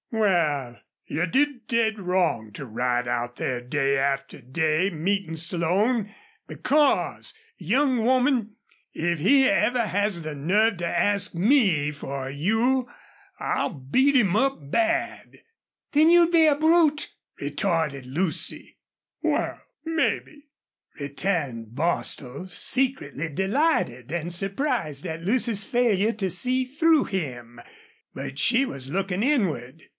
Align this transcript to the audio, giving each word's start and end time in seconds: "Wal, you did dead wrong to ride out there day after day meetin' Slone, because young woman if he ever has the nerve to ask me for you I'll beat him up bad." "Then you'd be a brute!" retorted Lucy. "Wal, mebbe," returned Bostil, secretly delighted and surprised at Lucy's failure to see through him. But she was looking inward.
"Wal, 0.13 0.77
you 1.05 1.25
did 1.25 1.67
dead 1.67 1.97
wrong 1.97 2.51
to 2.53 2.65
ride 2.65 3.07
out 3.07 3.37
there 3.37 3.61
day 3.61 3.97
after 3.97 4.41
day 4.41 4.89
meetin' 4.89 5.37
Slone, 5.37 6.13
because 6.47 7.33
young 7.57 8.03
woman 8.03 8.55
if 8.91 9.19
he 9.19 9.45
ever 9.47 9.85
has 9.85 10.23
the 10.23 10.35
nerve 10.35 10.77
to 10.77 10.87
ask 10.87 11.33
me 11.33 11.91
for 11.91 12.29
you 12.29 12.89
I'll 13.39 13.69
beat 13.69 14.15
him 14.17 14.35
up 14.35 14.59
bad." 14.69 15.37
"Then 15.93 16.09
you'd 16.09 16.31
be 16.31 16.45
a 16.47 16.55
brute!" 16.55 17.13
retorted 17.39 18.05
Lucy. 18.05 18.79
"Wal, 19.21 19.61
mebbe," 19.85 20.43
returned 20.99 21.73
Bostil, 21.73 22.49
secretly 22.49 23.29
delighted 23.29 24.11
and 24.11 24.33
surprised 24.33 25.05
at 25.05 25.23
Lucy's 25.23 25.63
failure 25.63 26.11
to 26.13 26.29
see 26.29 26.65
through 26.65 27.05
him. 27.05 27.61
But 28.13 28.39
she 28.39 28.65
was 28.65 28.89
looking 28.89 29.23
inward. 29.23 29.83